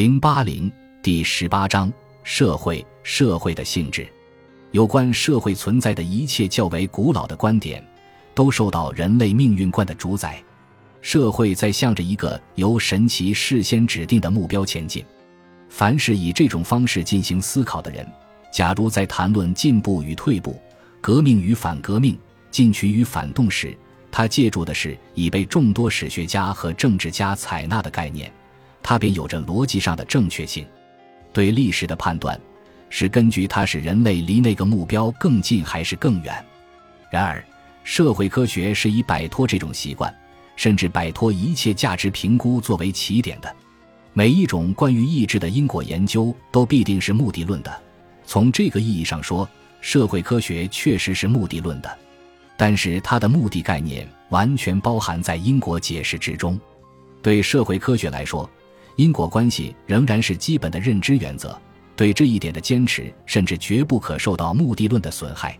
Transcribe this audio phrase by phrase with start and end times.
[0.00, 0.72] 零八零
[1.02, 1.92] 第十八章
[2.22, 4.08] 社会社会的性质，
[4.70, 7.86] 有关社会存在的一切较为古老的观点，
[8.34, 10.42] 都受到人类命运观的主宰。
[11.02, 15.04] 社会在向着一个由神奇事先指定的目标前进。
[15.68, 18.10] 凡是以这种方式进行思考的人，
[18.50, 20.58] 假如在谈论进步与退步、
[21.02, 22.18] 革命与反革命、
[22.50, 23.76] 进取与反动时，
[24.10, 28.32] 他借助的是已被众多史学家和政治家采纳的概念。
[28.82, 30.66] 它便有着逻辑上的正确性，
[31.32, 32.38] 对历史的判断
[32.88, 36.44] 是根据它使人类离那个目标更近还是更远。
[37.10, 37.44] 然而，
[37.84, 40.14] 社会科学是以摆脱这种习惯，
[40.56, 43.54] 甚至摆脱一切价值评估作为起点的。
[44.12, 47.82] 每一种关于意志的因果研究都必定是目的论的。
[48.26, 49.48] 从这个意义上说，
[49.80, 51.98] 社会科学确实是目的论的，
[52.56, 56.58] 但是它的目的概念完全包含在因果解释之中。
[57.22, 58.48] 对社会科学来说，
[58.96, 61.56] 因果关系仍然是基本的认知原则，
[61.96, 65.58] 对这一点的坚持甚至绝不可受到目的论的损害。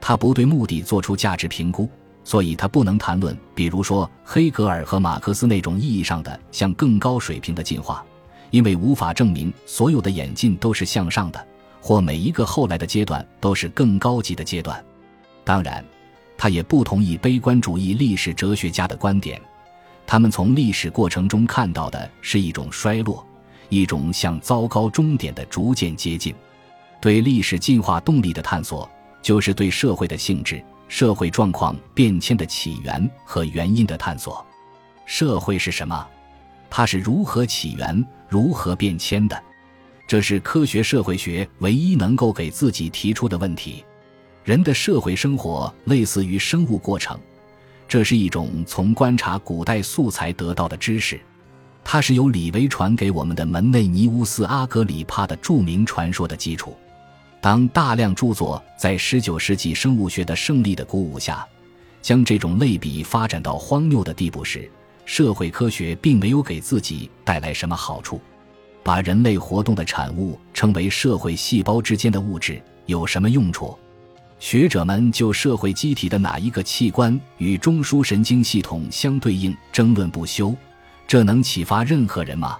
[0.00, 1.88] 他不对目的做出价值评估，
[2.24, 8.04] 所以他不能谈论，比如说黑格尔和马克思那种意义上的向更高水平的进化，
[8.50, 11.46] 因为无法证明所有的演进都是向上的，
[11.80, 14.84] 或每一个后来的阶段都是更高级的阶段。
[15.44, 15.84] 当然，
[16.36, 19.40] 他也不同意悲观主义历史哲学家的观点。
[20.06, 23.26] 他们从历史过程中看到的是一种衰落，
[23.68, 26.34] 一种向糟糕终点的逐渐接近。
[27.00, 28.88] 对历史进化动力的探索，
[29.22, 34.44] 就是对社会的性质、社会状况变迁的起源和原因的探索。
[35.06, 36.06] 社会是什么？
[36.70, 39.42] 它是如何起源、如何变迁的？
[40.06, 43.84] 这是科学社会学唯一能够给自己提出的问题。
[44.44, 47.18] 人的社会生活类似于生物过程。
[47.88, 51.20] 这是一种从观察古代素材得到的知识，
[51.84, 56.76] 它是由李维传给我们的门内尼乌斯·阿格里帕的著名传说的基础。
[57.40, 61.46] 当大量著作在19世纪生物学的胜利的鼓舞下，
[62.00, 64.70] 将这种类比发展到荒谬的地步时，
[65.04, 68.20] 社会科学并没有给自己带来什么好处。
[68.84, 73.78] 把人类活动的产物称为社会细胞之间的物质有什么用处？
[74.42, 80.52] 学者们就社会机体的哪一个器官与中枢神经系统相对应争论不休，
[81.06, 82.58] 这能启发任何人吗？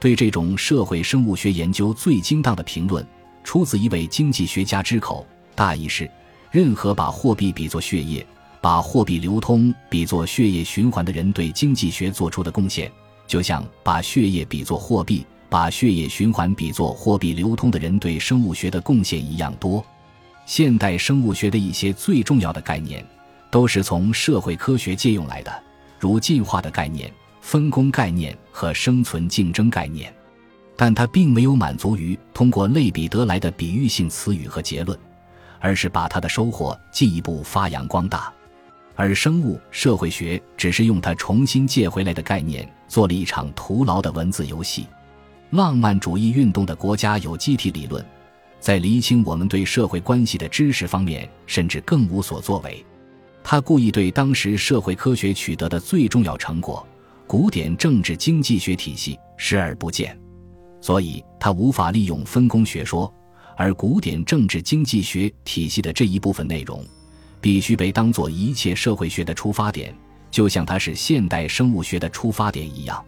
[0.00, 3.06] 对这种社会生物学研究最精当的评论，
[3.44, 6.10] 出自一位经济学家之口，大意是：
[6.50, 8.26] 任何把货币比作血液，
[8.62, 12.90] 把货币流通比作血液循环的人对经济学做出的贡献，
[13.26, 19.84] 就像把血液比作货币，把血液循环比作货币流通的人对生物学的贡献一样多。
[20.50, 23.06] 现代生物学的一些最重要的概念，
[23.52, 25.62] 都是从社会科学借用来的，
[25.96, 27.08] 如进化的概念、
[27.40, 30.12] 分工概念和生存竞争概念。
[30.76, 34.98] 但它并没有满足于通过类比得来的比喻性词语和结论，
[35.60, 38.32] 而是把它的收获进一步发扬光大。
[38.96, 44.84] 而生物社会学只是用它重新借回来的概念做了一场徒劳的文字游戏。
[45.50, 48.04] 浪漫主义运动的国家有机体理论。
[48.60, 52.84] 在厘清我们对社会关系的知识方面，甚至更无所作为。
[53.42, 56.86] 他故意对当时社会科学取得的最重要成果——
[57.26, 60.16] 古典政治经济学体系视而不见，
[60.82, 63.12] 所以他无法利用分工学说。
[63.56, 66.82] 而古典政治经济学体系的这一部分内容，
[67.40, 69.94] 必须被当作一切社会学的出发点，
[70.30, 73.02] 就像它是现代生物学的出发点一样。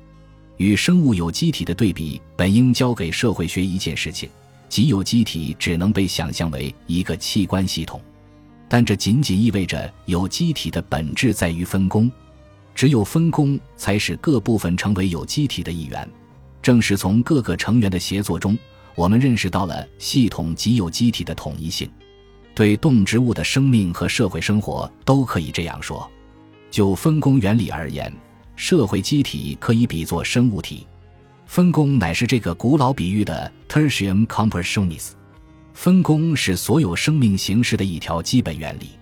[0.56, 4.28] 与生物有机体的对比，本应交给社会学一件事情。
[4.72, 8.00] 即有机体只能被想象为一个器官系统，
[8.70, 12.10] 但这仅仅意味着有机体的本质在于分工，
[12.74, 16.08] 只有分工才使各部分成为有机体的一员。
[16.62, 18.58] 正是从各个成员的协作中，
[18.94, 21.86] 我们认识到了系统及有机体的统一性。
[22.54, 26.10] 对动植物的生命和社会生活都可以这样说。
[26.70, 28.10] 就分工原理而言，
[28.56, 30.86] 社会机体可以比作生物体。
[31.52, 35.10] 分工乃是这个古老比喻的 tertium comparationis。
[35.74, 38.92] 分工是所有生命形式的一条基本原理。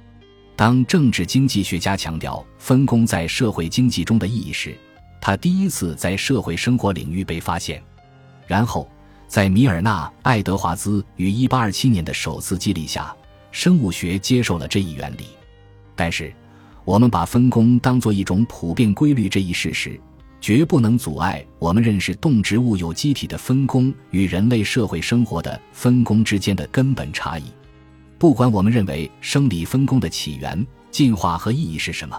[0.57, 4.77] 当政治经济学家强调分工在社会经济中的意义时，
[5.21, 7.81] 他第一次在社会生活领域被发现。
[8.49, 8.91] 然后，
[9.29, 13.15] 在米尔纳·爱德华兹于1827年的首次激励下，
[13.53, 15.27] 生物学接受了这一原理。
[15.95, 16.35] 但是，
[16.85, 20.01] 我们把分工当作一种普遍规律这一事实。
[20.41, 27.45] 绝不能阻碍我们认识动植物有机体的分工与人类社会生活的分工之间的根本差异。
[28.19, 32.19] 不管我们认为生理分工的起源、进化和意义是什么，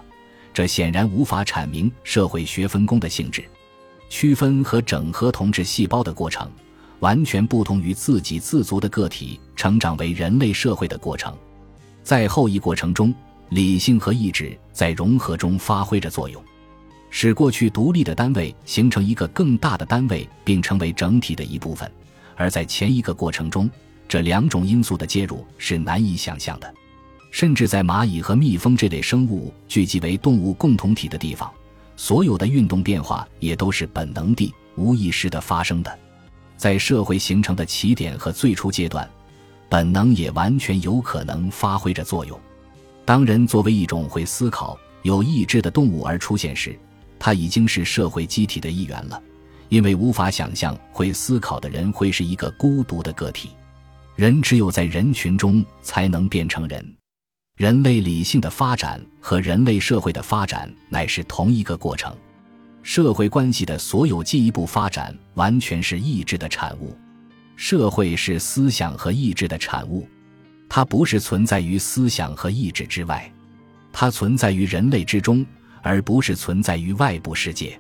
[0.53, 3.43] 这显然无法阐明社会学分工的性质。
[4.09, 6.49] 区分和整合同质细胞的过程，
[6.99, 11.35] 完全不同于自给自足的个体成长为人类社会的过程。
[12.03, 13.13] 在后一过程中，
[13.49, 16.43] 理性和意志在融合中发挥着作用，
[17.11, 21.87] 使过去独立的单位形成一个更大的单位，并成为整体的一部分；
[22.35, 23.69] 而在前一个过程中，
[24.07, 26.73] 这两种因素的介入是难以想象的。
[27.29, 31.51] 甚至在蚂蚁和蜜蜂这类生物聚集为动物共同体的地方，
[31.95, 35.99] 所有的运动变化也都是本能地、无意识地发生的。
[36.57, 39.09] 在社会形成的起点和最初阶段，
[39.69, 42.39] 本能也完全有可能发挥着作用。
[43.05, 46.77] 当人作为一种会思考、有意志的动物而出现时，
[47.23, 49.21] 他已经是社会机体的一员了，
[49.69, 53.51] 因为无法想象会思考的人会是一个孤独的个体。
[54.15, 56.83] 人只有在人群中才能变成人。
[57.57, 62.11] 人类理性的发展和人类社会的发展乃是同一个过程，
[62.81, 66.97] 社会关系的所有进一步发展完全是意志的产物。
[67.55, 70.07] 社会是思想和意志的产物，
[70.67, 73.31] 它不是存在于思想和意志之外，
[73.93, 75.45] 它存在于人类之中，
[75.81, 77.79] 而不是存在于外部世界。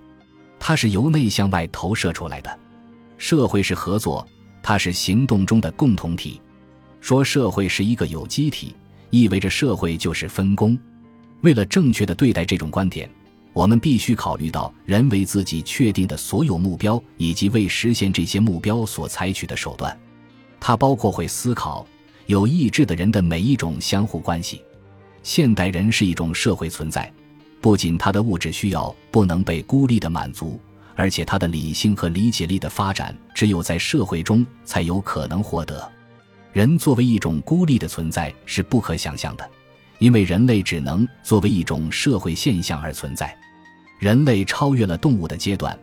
[0.59, 2.59] 它是由内向外投射出来的。
[3.17, 4.27] 社会是合作，
[4.61, 6.41] 它是行动中的共同体。
[6.99, 8.75] 说社会是一个有机体。
[9.11, 10.79] 意味着社会就是分工。
[11.41, 13.09] 为了正确的对待这种观点，
[13.51, 19.99] 我们必须考虑到人为自己确定的所有目标，以及为实现这些目标所采取的手段。
[20.61, 21.85] 它包括会思考、
[22.27, 24.61] 有意志的人的每一种相互关系。
[25.23, 27.11] 现代人是一种社会存在，
[27.61, 30.59] 不仅他的物质需要不能被孤立的满足，
[30.95, 35.89] 而且他的理性和理解力的发展只有在社会中才有可能获得。
[36.51, 39.49] 人作为一种孤立的存在是不可想象的，
[39.99, 43.33] 因为人类只能作为一种社会现象而存在。
[43.99, 45.77] 人类超越了动物的阶段，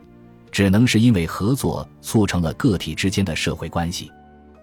[0.51, 4.11] 只能是因为合作促成了个体之间的社会关系。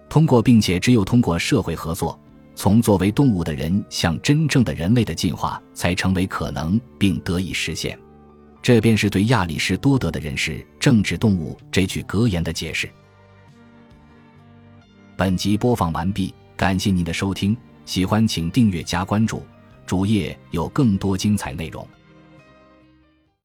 [0.08, 2.20] 通过并且只有通过社会合作，
[2.56, 7.96] 从作为动物的人向真正的人类的进化才成为可能并得以实现。
[8.62, 12.90] 这便是对亚里士多德的人是政治动物这句格言的解释。
[15.16, 19.42] 本集播放完毕，感谢您的收听，喜欢请订阅加关注，
[19.86, 21.86] 主页有更多精彩内容。